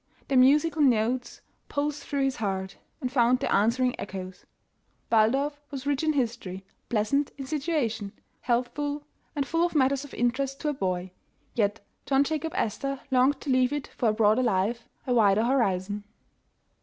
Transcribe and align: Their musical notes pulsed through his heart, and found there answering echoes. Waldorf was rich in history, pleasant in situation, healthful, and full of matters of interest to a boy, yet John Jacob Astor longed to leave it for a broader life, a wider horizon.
Their 0.29 0.37
musical 0.39 0.81
notes 0.81 1.41
pulsed 1.69 2.05
through 2.07 2.23
his 2.23 2.37
heart, 2.37 2.75
and 2.99 3.11
found 3.11 3.37
there 3.37 3.51
answering 3.53 3.93
echoes. 3.99 4.47
Waldorf 5.11 5.61
was 5.69 5.85
rich 5.85 6.01
in 6.01 6.13
history, 6.13 6.65
pleasant 6.89 7.29
in 7.37 7.45
situation, 7.45 8.11
healthful, 8.39 9.03
and 9.35 9.45
full 9.45 9.63
of 9.63 9.75
matters 9.75 10.03
of 10.03 10.15
interest 10.15 10.59
to 10.61 10.69
a 10.69 10.73
boy, 10.73 11.11
yet 11.53 11.81
John 12.07 12.23
Jacob 12.23 12.53
Astor 12.55 13.01
longed 13.11 13.39
to 13.41 13.51
leave 13.51 13.71
it 13.71 13.89
for 13.95 14.09
a 14.09 14.13
broader 14.13 14.41
life, 14.41 14.85
a 15.05 15.13
wider 15.13 15.43
horizon. 15.43 16.03